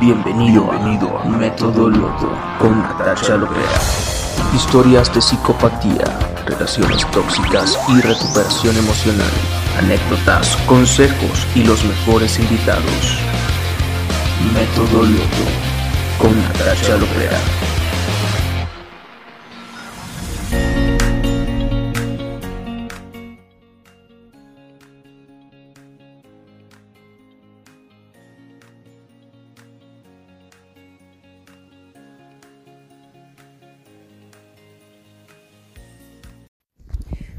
Bienvenido, 0.00 0.70
Bienvenido 0.70 1.18
a 1.18 1.24
Método 1.24 1.88
Loto 1.88 2.30
con 2.58 2.80
Natasha 2.82 3.36
Lopera. 3.36 3.80
Historias 4.54 5.12
de 5.14 5.20
psicopatía, 5.20 6.04
relaciones 6.46 7.06
tóxicas 7.10 7.78
y 7.88 8.00
recuperación 8.00 8.76
emocional. 8.76 9.30
Anécdotas, 9.78 10.56
consejos 10.66 11.46
y 11.54 11.64
los 11.64 11.84
mejores 11.84 12.38
invitados. 12.38 13.18
Método 14.52 15.02
Loto 15.02 15.46
con 16.18 16.36
Natasha 16.42 16.96
Lopera. 16.96 17.38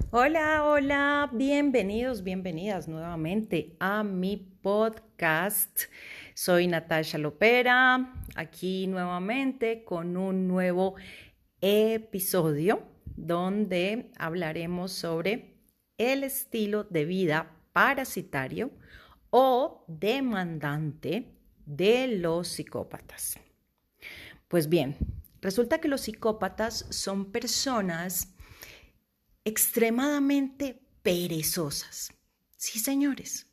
Hola, 0.09 0.63
hola, 0.63 1.29
bienvenidos, 1.33 2.23
bienvenidas 2.23 2.87
nuevamente 2.87 3.75
a 3.81 4.03
mi 4.03 4.37
podcast. 4.37 5.81
Soy 6.33 6.65
Natasha 6.67 7.17
Lopera, 7.17 8.13
aquí 8.35 8.87
nuevamente 8.87 9.83
con 9.83 10.15
un 10.15 10.47
nuevo 10.47 10.95
episodio 11.59 12.83
donde 13.17 14.13
hablaremos 14.17 14.93
sobre 14.93 15.57
el 15.97 16.23
estilo 16.23 16.85
de 16.85 17.03
vida 17.03 17.51
parasitario 17.73 18.71
o 19.29 19.83
demandante 19.89 21.35
de 21.65 22.07
los 22.07 22.47
psicópatas. 22.47 23.37
Pues 24.47 24.69
bien, 24.69 24.95
resulta 25.41 25.79
que 25.81 25.89
los 25.89 25.99
psicópatas 25.99 26.85
son 26.91 27.29
personas 27.29 28.36
extremadamente 29.47 30.81
perezosas. 31.01 32.11
Sí, 32.57 32.79
señores, 32.79 33.47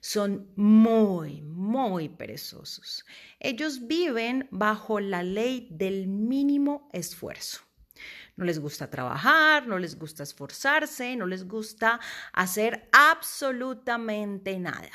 son 0.00 0.50
muy, 0.56 1.42
muy 1.42 2.08
perezosos. 2.08 3.04
Ellos 3.38 3.86
viven 3.86 4.48
bajo 4.50 4.98
la 4.98 5.22
ley 5.22 5.68
del 5.70 6.08
mínimo 6.08 6.88
esfuerzo. 6.92 7.60
No 8.34 8.44
les 8.44 8.58
gusta 8.58 8.90
trabajar, 8.90 9.68
no 9.68 9.78
les 9.78 9.96
gusta 9.96 10.24
esforzarse, 10.24 11.14
no 11.14 11.26
les 11.26 11.46
gusta 11.46 12.00
hacer 12.32 12.88
absolutamente 12.90 14.58
nada. 14.58 14.90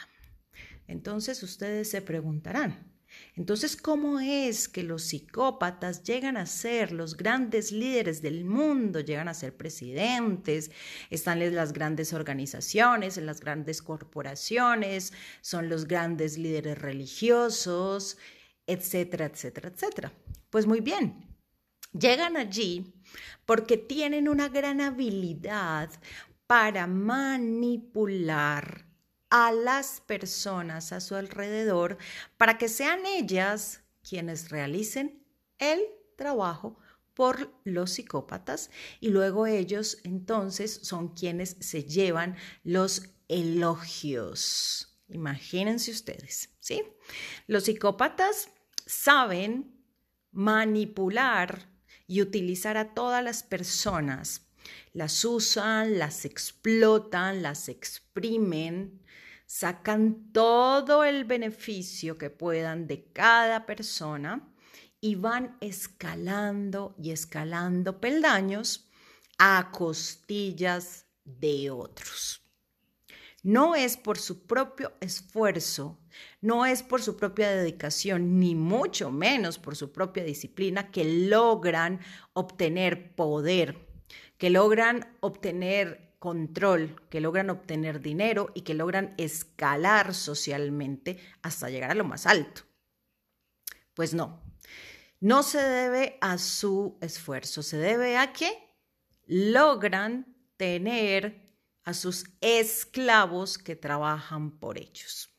Entonces 0.88 1.42
ustedes 1.42 1.90
se 1.90 2.02
preguntarán, 2.02 2.93
entonces, 3.36 3.76
¿cómo 3.76 4.20
es 4.20 4.70
que 4.70 4.84
los 4.84 5.04
psicópatas 5.04 6.04
llegan 6.04 6.38
a 6.38 6.46
ser 6.46 6.92
los 6.92 7.18
grandes 7.18 7.72
líderes 7.72 8.22
del 8.22 8.46
mundo, 8.46 9.00
llegan 9.00 9.28
a 9.28 9.34
ser 9.34 9.58
presidentes, 9.58 10.70
están 11.10 11.42
en 11.42 11.56
las 11.56 11.74
grandes 11.74 12.14
organizaciones, 12.14 13.18
en 13.18 13.26
las 13.26 13.42
grandes 13.42 13.82
corporaciones, 13.82 15.14
son 15.42 15.68
los 15.68 15.88
grandes 15.88 16.38
líderes 16.38 16.78
religiosos, 16.78 18.18
etcétera, 18.68 19.26
etcétera, 19.26 19.70
etcétera? 19.70 20.14
Pues 20.52 20.68
muy 20.68 20.82
bien, 20.82 21.26
llegan 21.92 22.38
allí 22.38 22.94
porque 23.46 23.78
tienen 23.78 24.30
una 24.30 24.50
gran 24.50 24.80
habilidad 24.80 25.90
para 26.46 26.86
manipular 26.86 28.93
a 29.36 29.52
las 29.52 30.00
personas 30.02 30.94
a 30.94 31.02
su 31.02 31.16
alrededor 31.16 31.98
para 32.38 32.60
que 32.60 32.70
sean 32.70 33.04
ellas 33.08 33.82
quienes 34.08 34.50
realicen 34.50 35.26
el 35.58 35.82
trabajo 36.16 36.78
por 37.16 37.52
los 37.64 37.94
psicópatas 37.94 38.70
y 39.00 39.10
luego 39.10 39.48
ellos 39.48 39.98
entonces 40.04 40.82
son 40.84 41.16
quienes 41.16 41.58
se 41.62 41.84
llevan 41.84 42.36
los 42.64 43.10
elogios. 43.28 45.00
Imagínense 45.10 45.90
ustedes, 45.90 46.52
¿sí? 46.60 46.84
Los 47.48 47.64
psicópatas 47.64 48.50
saben 48.86 49.84
manipular 50.32 51.72
y 52.06 52.22
utilizar 52.22 52.78
a 52.78 52.94
todas 52.94 53.24
las 53.24 53.42
personas. 53.42 54.46
Las 54.92 55.26
usan, 55.26 55.98
las 55.98 56.24
explotan, 56.24 57.42
las 57.42 57.68
exprimen 57.68 59.02
sacan 59.54 60.32
todo 60.32 61.04
el 61.04 61.26
beneficio 61.26 62.18
que 62.18 62.32
puedan 62.32 62.88
de 62.88 63.12
cada 63.14 63.68
persona 63.68 64.52
y 65.00 65.14
van 65.14 65.58
escalando 65.62 66.96
y 66.98 67.12
escalando 67.12 68.02
peldaños 68.02 68.90
a 69.38 69.70
costillas 69.72 71.06
de 71.24 71.70
otros. 71.70 72.42
No 73.44 73.76
es 73.76 73.96
por 73.96 74.18
su 74.18 74.48
propio 74.48 74.94
esfuerzo, 75.02 76.00
no 76.42 76.66
es 76.66 76.82
por 76.82 77.04
su 77.04 77.16
propia 77.16 77.52
dedicación, 77.52 78.40
ni 78.40 78.56
mucho 78.56 79.12
menos 79.12 79.60
por 79.60 79.76
su 79.76 79.92
propia 79.92 80.24
disciplina 80.24 80.90
que 80.90 81.06
logran 81.06 82.00
obtener 82.34 83.14
poder, 83.14 83.88
que 84.40 84.50
logran 84.50 85.16
obtener 85.20 86.13
control, 86.24 86.96
que 87.10 87.20
logran 87.20 87.50
obtener 87.50 88.00
dinero 88.00 88.50
y 88.54 88.62
que 88.62 88.74
logran 88.74 89.14
escalar 89.18 90.14
socialmente 90.14 91.20
hasta 91.42 91.70
llegar 91.70 91.92
a 91.92 91.96
lo 91.96 92.06
más 92.06 92.26
alto. 92.26 92.62
Pues 93.94 94.14
no, 94.14 94.42
no 95.20 95.44
se 95.44 95.58
debe 95.58 96.18
a 96.22 96.38
su 96.38 96.98
esfuerzo, 97.02 97.62
se 97.62 97.76
debe 97.76 98.16
a 98.16 98.32
que 98.32 98.50
logran 99.26 100.34
tener 100.56 101.58
a 101.84 101.94
sus 101.94 102.24
esclavos 102.40 103.58
que 103.58 103.76
trabajan 103.76 104.58
por 104.62 104.78
ellos. 104.78 105.30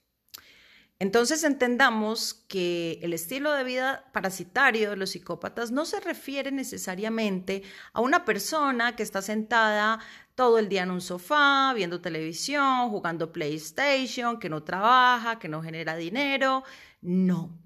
Entonces 1.01 1.45
entendamos 1.45 2.35
que 2.47 3.01
el 3.03 3.13
estilo 3.13 3.53
de 3.53 3.65
vida 3.65 4.11
parasitario 4.13 4.91
de 4.91 4.97
los 4.97 5.11
psicópatas 5.11 5.71
no 5.71 5.85
se 5.87 6.01
refiere 6.01 6.53
necesariamente 6.53 7.63
a 7.93 8.01
una 8.01 8.25
persona 8.25 8.95
que 8.95 9.03
está 9.03 9.21
sentada 9.21 9.99
todo 10.35 10.59
el 10.59 10.69
día 10.69 10.83
en 10.83 10.91
un 10.91 11.01
sofá, 11.01 11.73
viendo 11.75 12.01
televisión, 12.01 12.91
jugando 12.91 13.33
PlayStation, 13.33 14.39
que 14.39 14.49
no 14.49 14.63
trabaja, 14.63 15.39
que 15.39 15.49
no 15.49 15.63
genera 15.63 15.97
dinero. 15.97 16.65
No. 17.01 17.59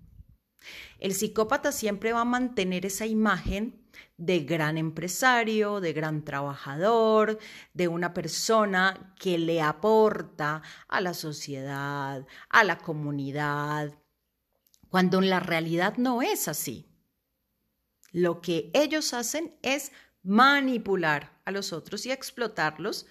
El 0.99 1.15
psicópata 1.15 1.73
siempre 1.73 2.12
va 2.12 2.23
a 2.23 2.27
mantener 2.27 2.84
esa 2.84 3.07
imagen 3.07 3.89
de 4.17 4.41
gran 4.41 4.77
empresario, 4.77 5.81
de 5.81 5.93
gran 5.93 6.25
trabajador, 6.25 7.39
de 7.73 7.89
una 7.89 8.12
persona 8.12 9.15
que 9.19 9.39
le 9.39 9.62
aporta 9.62 10.62
a 10.89 11.01
la 11.01 11.15
sociedad, 11.15 12.27
a 12.49 12.65
la 12.65 12.78
comunidad, 12.78 13.97
cuando 14.89 15.19
en 15.19 15.31
la 15.31 15.41
realidad 15.41 15.97
no 15.97 16.21
es 16.21 16.49
así. 16.49 16.87
Lo 18.11 18.41
que 18.41 18.71
ellos 18.75 19.15
hacen 19.15 19.57
es 19.62 19.93
manipular 20.23 21.38
a 21.48 21.50
los 21.50 21.72
otros 21.72 22.06
y 22.06 22.12
explotarlos. 22.12 23.06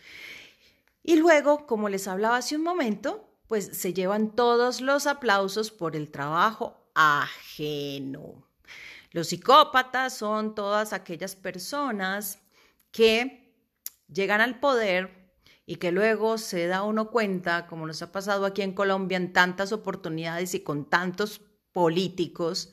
Y 1.03 1.15
luego, 1.17 1.65
como 1.67 1.89
les 1.89 2.07
hablaba 2.07 2.37
hace 2.37 2.55
un 2.55 2.63
momento, 2.63 3.29
pues 3.47 3.65
se 3.73 3.93
llevan 3.93 4.35
todos 4.35 4.81
los 4.81 5.07
aplausos 5.07 5.71
por 5.71 5.95
el 5.95 6.11
trabajo 6.11 6.77
ajeno. 6.93 8.47
Los 9.11 9.27
psicópatas 9.27 10.17
son 10.17 10.53
todas 10.53 10.93
aquellas 10.93 11.35
personas 11.35 12.39
que 12.91 13.53
llegan 14.07 14.41
al 14.41 14.59
poder 14.59 15.31
y 15.65 15.77
que 15.77 15.91
luego 15.91 16.37
se 16.37 16.67
da 16.67 16.83
uno 16.83 17.09
cuenta, 17.09 17.67
como 17.67 17.87
nos 17.87 18.01
ha 18.01 18.11
pasado 18.11 18.45
aquí 18.45 18.61
en 18.61 18.73
Colombia 18.73 19.17
en 19.17 19.33
tantas 19.33 19.71
oportunidades 19.71 20.53
y 20.53 20.61
con 20.61 20.85
tantos 20.85 21.41
políticos, 21.71 22.71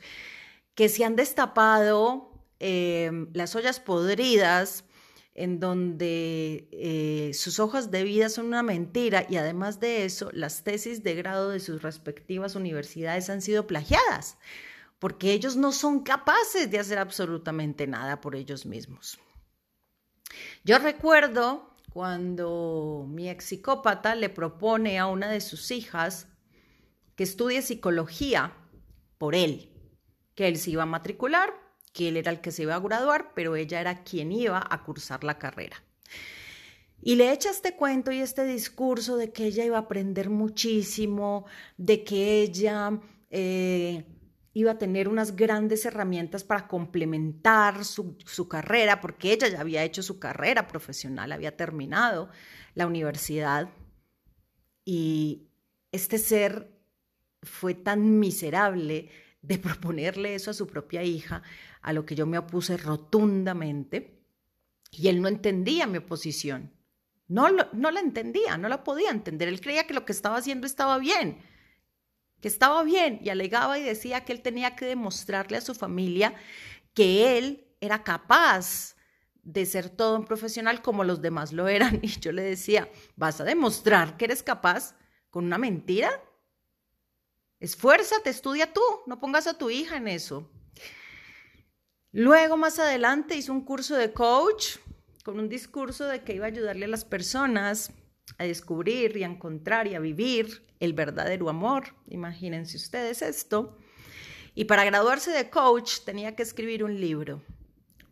que 0.75 0.89
se 0.89 1.05
han 1.05 1.17
destapado 1.17 2.35
Em, 2.67 3.29
las 3.35 3.55
ollas 3.57 3.79
podridas, 3.81 4.85
en 5.35 5.59
donde 5.59 6.69
eh, 6.71 7.33
sus 7.35 7.59
hojas 7.59 7.91
de 7.91 8.05
vida 8.05 8.29
son 8.29 8.47
una 8.47 8.63
mentira 8.63 9.27
y 9.29 9.37
además 9.37 9.81
de 9.81 10.05
eso, 10.05 10.31
las 10.33 10.63
tesis 10.63 11.03
de 11.03 11.17
grado 11.17 11.51
de 11.51 11.59
sus 11.59 11.83
respectivas 11.83 12.55
universidades 12.55 13.29
han 13.31 13.43
sido 13.43 13.67
plagiadas, 13.67 14.39
porque 15.01 15.33
ellos 15.33 15.57
no 15.57 15.73
son 15.73 16.05
capaces 16.05 16.71
de 16.71 16.79
hacer 16.79 16.99
absolutamente 16.99 17.89
nada 17.89 18.21
por 18.21 18.37
ellos 18.37 18.65
mismos. 18.65 19.19
Yo 20.63 20.79
recuerdo 20.79 21.75
cuando 21.93 23.05
mi 23.09 23.29
ex 23.29 23.45
psicópata 23.45 24.15
le 24.15 24.29
propone 24.29 24.99
a 24.99 25.07
una 25.07 25.29
de 25.29 25.41
sus 25.41 25.71
hijas 25.73 26.29
que 27.17 27.25
estudie 27.25 27.63
psicología 27.63 28.53
por 29.19 29.35
él, 29.35 29.71
que 30.35 30.47
él 30.47 30.59
se 30.59 30.71
iba 30.71 30.85
a 30.85 30.87
matricular 30.87 31.64
que 31.95 32.09
él 32.09 32.19
era 32.19 32.33
el 32.33 32.41
que 32.41 32.51
se 32.51 32.65
iba 32.65 32.75
a 32.75 32.81
graduar, 32.81 33.33
pero 33.35 33.57
ella 33.57 33.81
era 33.81 34.03
quien 34.03 34.33
iba 34.33 34.63
a 34.69 34.83
cursar 34.83 35.25
la 35.25 35.39
carrera. 35.39 35.83
Y 37.01 37.15
le 37.15 37.33
echa 37.33 37.51
este 37.51 37.77
cuento 37.77 38.11
y 38.11 38.19
este 38.19 38.45
discurso 38.45 39.17
de 39.17 39.33
que 39.33 39.47
ella 39.47 39.65
iba 39.65 39.77
a 39.77 39.83
aprender 39.83 40.29
muchísimo, 40.29 41.47
de 41.77 42.03
que 42.03 42.43
ella 42.43 42.99
eh, 43.31 44.05
iba 44.55 44.73
a 44.73 44.79
tener 44.79 45.09
unas 45.09 45.37
grandes 45.37 45.85
herramientas 45.85 46.43
para 46.43 46.67
complementar 46.67 47.85
su, 47.85 48.17
su, 48.25 48.49
carrera, 48.49 49.01
porque 49.01 49.33
ella 49.33 49.49
ya 49.49 49.61
había 49.61 49.85
hecho 49.85 50.03
su 50.03 50.19
carrera 50.19 50.67
profesional, 50.67 51.31
había 51.31 51.57
terminado 51.57 52.29
la 52.75 52.87
universidad. 52.87 53.69
Y 54.85 55.49
este 55.93 56.19
ser 56.19 56.75
fue 57.43 57.75
tan 57.75 58.19
miserable 58.19 59.11
de 59.43 59.59
proponerle 59.59 60.35
eso 60.35 60.51
a 60.51 60.55
su 60.55 60.67
propia 60.67 61.03
hija, 61.03 61.43
a 61.85 61.93
lo 61.93 62.07
que 62.07 62.15
yo 62.15 62.25
me 62.25 62.39
opuse 62.39 62.79
rotundamente, 62.79 64.25
y 64.91 65.09
él 65.09 65.21
no 65.21 65.29
entendía 65.29 65.87
mi 65.87 65.99
oposición. 65.99 66.73
No, 67.29 67.49
no 67.51 67.91
la 67.91 68.01
entendía, 68.01 68.57
no 68.57 68.69
la 68.69 68.83
podía 68.85 69.11
entender. 69.11 69.49
Él 69.49 69.61
creía 69.61 69.87
que 69.87 69.93
lo 69.93 70.07
que 70.07 70.13
estaba 70.13 70.39
haciendo 70.39 70.67
estaba 70.67 70.99
bien, 70.99 71.43
que 72.41 72.49
estaba 72.49 72.83
bien, 72.85 73.21
y 73.23 73.29
alegaba 73.29 73.79
y 73.79 73.83
decía 73.83 74.25
que 74.25 74.33
él 74.33 74.41
tenía 74.41 74.77
que 74.77 74.87
demostrarle 74.87 75.59
a 75.59 75.61
su 75.61 75.75
familia 75.75 76.35
que 76.95 77.37
él 77.37 77.67
era 77.81 78.03
capaz 78.03 78.97
de 79.43 79.67
ser 79.67 79.91
todo 79.91 80.17
un 80.17 80.25
profesional 80.25 80.81
como 80.81 81.05
los 81.05 81.21
demás 81.21 81.53
lo 81.53 81.69
eran. 81.69 82.01
Y 82.03 82.19
yo 82.19 82.33
le 82.33 82.43
decía, 82.43 82.91
¿vas 83.15 83.43
a 83.43 83.45
demostrar 83.45 84.17
que 84.17 84.25
eres 84.25 84.43
capaz 84.43 84.97
con 85.29 85.45
una 85.45 85.59
mentira? 85.59 86.11
Esfuérzate, 87.61 88.31
estudia 88.31 88.73
tú, 88.73 88.81
no 89.07 89.21
pongas 89.21 89.47
a 89.47 89.59
tu 89.59 89.69
hija 89.69 89.99
en 89.99 90.09
eso. 90.09 90.51
Luego, 92.17 92.57
más 92.57 92.79
adelante, 92.79 93.35
hizo 93.35 93.53
un 93.53 93.65
curso 93.65 93.97
de 93.97 94.13
coach 94.13 94.77
con 95.25 95.41
un 95.41 95.49
discurso 95.49 96.07
de 96.07 96.23
que 96.23 96.33
iba 96.33 96.45
a 96.45 96.49
ayudarle 96.49 96.85
a 96.85 96.89
las 96.89 97.05
personas 97.05 97.91
a 98.39 98.45
descubrir 98.45 99.17
y 99.17 99.25
a 99.25 99.27
encontrar 99.27 99.89
y 99.89 99.97
a 99.97 99.99
vivir 99.99 100.65
el 100.79 100.93
verdadero 100.93 101.49
amor. 101.49 101.97
Imagínense 102.07 102.77
ustedes 102.77 103.21
esto. 103.21 103.77
Y 104.55 104.67
para 104.67 104.85
graduarse 104.85 105.33
de 105.33 105.51
coach 105.51 106.05
tenía 106.05 106.37
que 106.37 106.45
escribir 106.45 106.85
un 106.85 107.01
libro. 107.01 107.43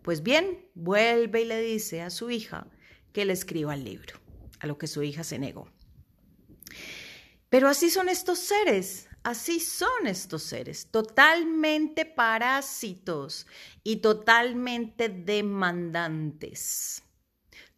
Pues 0.03 0.25
bien, 0.25 0.69
vuelve 0.75 1.43
y 1.43 1.45
le 1.45 1.61
dice 1.61 2.03
a 2.03 2.11
su 2.11 2.29
hija 2.29 2.67
que 3.13 3.25
le 3.25 3.35
escriba 3.35 3.75
el 3.75 3.85
libro, 3.85 4.19
a 4.59 4.67
lo 4.67 4.79
que 4.79 4.89
su 4.89 5.05
hija 5.05 5.23
se 5.23 5.39
negó. 5.39 5.69
Pero 7.49 7.69
así 7.69 7.89
son 7.89 8.09
estos 8.09 8.41
seres, 8.41 9.09
Así 9.25 9.61
son 9.61 10.07
estos 10.07 10.43
seres, 10.43 10.89
totalmente 10.91 12.05
parásitos 12.05 13.47
y 13.85 13.97
totalmente 13.97 15.09
demandantes. 15.09 17.05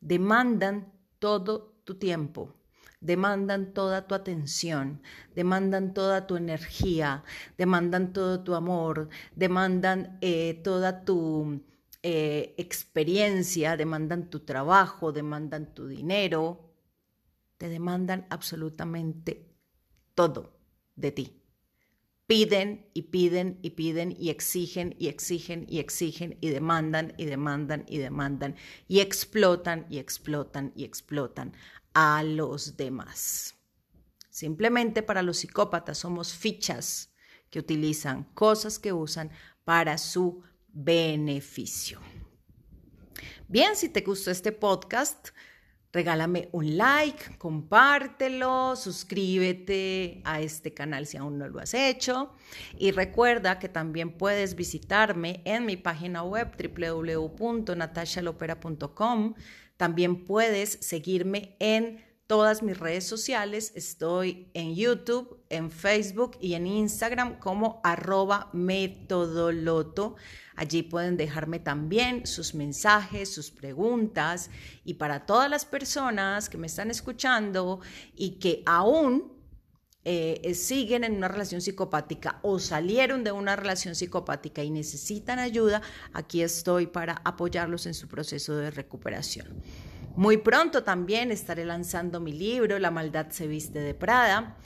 Demandan 0.00 0.90
todo 1.18 1.82
tu 1.84 1.96
tiempo, 1.96 2.54
demandan 3.00 3.74
toda 3.74 4.06
tu 4.06 4.14
atención, 4.14 5.02
demandan 5.34 5.92
toda 5.92 6.26
tu 6.26 6.36
energía, 6.36 7.24
demandan 7.58 8.14
todo 8.14 8.42
tu 8.42 8.54
amor, 8.54 9.10
demandan 9.34 10.16
eh, 10.22 10.62
toda 10.64 11.04
tu 11.04 11.62
eh, 12.02 12.54
experiencia, 12.56 13.76
demandan 13.76 14.30
tu 14.30 14.40
trabajo, 14.40 15.12
demandan 15.12 15.74
tu 15.74 15.88
dinero, 15.88 16.72
te 17.58 17.68
demandan 17.68 18.26
absolutamente 18.30 19.54
todo 20.14 20.63
de 20.96 21.12
ti. 21.12 21.40
Piden 22.26 22.90
y 22.94 23.02
piden 23.02 23.58
y 23.62 23.70
piden 23.70 24.16
y 24.18 24.30
exigen 24.30 24.94
y 24.98 25.08
exigen 25.08 25.66
y 25.68 25.78
exigen 25.78 26.38
y 26.40 26.48
demandan 26.48 27.12
y 27.18 27.26
demandan 27.26 27.84
y 27.86 27.98
demandan 27.98 28.56
y 28.88 29.00
explotan 29.00 29.86
y 29.90 29.98
explotan 29.98 30.72
y 30.74 30.84
explotan 30.84 31.52
a 31.92 32.22
los 32.22 32.78
demás. 32.78 33.54
Simplemente 34.30 35.02
para 35.02 35.22
los 35.22 35.38
psicópatas 35.38 35.98
somos 35.98 36.32
fichas 36.32 37.12
que 37.50 37.58
utilizan, 37.58 38.24
cosas 38.34 38.78
que 38.78 38.92
usan 38.92 39.30
para 39.64 39.98
su 39.98 40.42
beneficio. 40.72 42.00
Bien, 43.46 43.76
si 43.76 43.88
te 43.88 44.00
gustó 44.00 44.30
este 44.30 44.50
podcast, 44.50 45.28
regálame 45.94 46.48
un 46.50 46.76
like, 46.76 47.38
compártelo, 47.38 48.74
suscríbete 48.74 50.22
a 50.24 50.40
este 50.40 50.74
canal 50.74 51.06
si 51.06 51.16
aún 51.16 51.38
no 51.38 51.46
lo 51.48 51.60
has 51.60 51.72
hecho 51.72 52.32
y 52.76 52.90
recuerda 52.90 53.60
que 53.60 53.68
también 53.68 54.10
puedes 54.10 54.56
visitarme 54.56 55.40
en 55.44 55.64
mi 55.64 55.76
página 55.76 56.24
web 56.24 56.50
www.natashalopera.com. 56.58 59.34
También 59.76 60.24
puedes 60.24 60.78
seguirme 60.80 61.54
en 61.60 62.04
todas 62.26 62.62
mis 62.62 62.78
redes 62.78 63.06
sociales. 63.06 63.72
Estoy 63.74 64.50
en 64.54 64.74
YouTube, 64.74 65.42
en 65.50 65.70
Facebook 65.70 66.36
y 66.40 66.54
en 66.54 66.66
Instagram 66.66 67.38
como 67.38 67.80
arroba 67.84 68.50
metodoloto. 68.52 70.16
Allí 70.56 70.82
pueden 70.82 71.16
dejarme 71.16 71.58
también 71.58 72.26
sus 72.26 72.54
mensajes, 72.54 73.32
sus 73.32 73.50
preguntas. 73.50 74.50
Y 74.84 74.94
para 74.94 75.26
todas 75.26 75.50
las 75.50 75.64
personas 75.64 76.48
que 76.48 76.58
me 76.58 76.66
están 76.66 76.90
escuchando 76.90 77.80
y 78.14 78.38
que 78.38 78.62
aún 78.64 79.34
eh, 80.06 80.54
siguen 80.54 81.02
en 81.04 81.16
una 81.16 81.28
relación 81.28 81.62
psicopática 81.62 82.38
o 82.42 82.58
salieron 82.58 83.24
de 83.24 83.32
una 83.32 83.56
relación 83.56 83.94
psicopática 83.94 84.62
y 84.62 84.70
necesitan 84.70 85.38
ayuda, 85.38 85.82
aquí 86.12 86.42
estoy 86.42 86.86
para 86.86 87.22
apoyarlos 87.24 87.86
en 87.86 87.94
su 87.94 88.06
proceso 88.06 88.54
de 88.56 88.70
recuperación. 88.70 89.62
Muy 90.16 90.36
pronto 90.36 90.84
también 90.84 91.32
estaré 91.32 91.64
lanzando 91.64 92.20
mi 92.20 92.32
libro, 92.32 92.78
La 92.78 92.92
maldad 92.92 93.30
se 93.30 93.48
viste 93.48 93.80
de 93.80 93.94
Prada. 93.94 94.56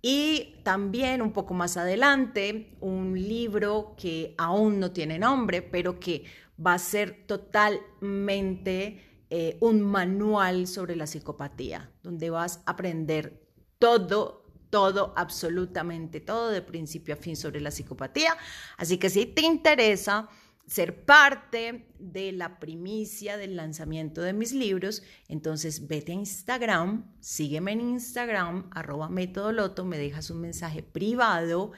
Y 0.00 0.56
también 0.64 1.22
un 1.22 1.32
poco 1.32 1.54
más 1.54 1.76
adelante, 1.76 2.76
un 2.80 3.14
libro 3.14 3.94
que 3.96 4.34
aún 4.38 4.80
no 4.80 4.92
tiene 4.92 5.18
nombre, 5.18 5.62
pero 5.62 5.98
que 6.00 6.24
va 6.64 6.74
a 6.74 6.78
ser 6.78 7.24
totalmente 7.26 9.24
eh, 9.30 9.56
un 9.60 9.80
manual 9.80 10.66
sobre 10.66 10.94
la 10.96 11.06
psicopatía, 11.06 11.90
donde 12.02 12.30
vas 12.30 12.62
a 12.66 12.72
aprender 12.72 13.46
todo, 13.78 14.44
todo, 14.70 15.14
absolutamente 15.16 16.20
todo, 16.20 16.50
de 16.50 16.62
principio 16.62 17.14
a 17.14 17.16
fin 17.16 17.36
sobre 17.36 17.60
la 17.60 17.70
psicopatía. 17.70 18.36
Así 18.76 18.98
que 18.98 19.08
si 19.08 19.26
te 19.26 19.42
interesa, 19.42 20.28
ser 20.66 21.04
parte 21.04 21.86
de 21.98 22.32
la 22.32 22.58
primicia 22.58 23.36
del 23.36 23.56
lanzamiento 23.56 24.22
de 24.22 24.32
mis 24.32 24.52
libros, 24.52 25.02
entonces 25.28 25.86
vete 25.86 26.12
a 26.12 26.16
Instagram, 26.16 27.14
sígueme 27.20 27.72
en 27.72 27.80
Instagram, 27.80 28.70
arroba 28.72 29.08
método 29.08 29.84
me 29.84 29.98
dejas 29.98 30.30
un 30.30 30.40
mensaje 30.40 30.82
privado 30.82 31.72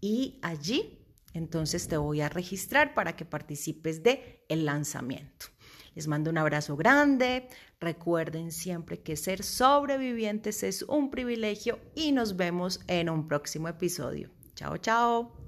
y 0.00 0.38
allí 0.42 0.98
entonces 1.34 1.88
te 1.88 1.96
voy 1.96 2.20
a 2.20 2.28
registrar 2.28 2.94
para 2.94 3.14
que 3.16 3.24
participes 3.24 4.02
de 4.02 4.44
el 4.48 4.64
lanzamiento. 4.64 5.46
Les 5.94 6.06
mando 6.06 6.30
un 6.30 6.38
abrazo 6.38 6.76
grande. 6.76 7.48
Recuerden 7.80 8.52
siempre 8.52 9.00
que 9.00 9.16
ser 9.16 9.42
sobrevivientes 9.42 10.62
es 10.62 10.82
un 10.82 11.10
privilegio 11.10 11.80
y 11.94 12.12
nos 12.12 12.36
vemos 12.36 12.80
en 12.86 13.10
un 13.10 13.26
próximo 13.26 13.68
episodio. 13.68 14.30
Chao, 14.54 14.76
chao. 14.78 15.47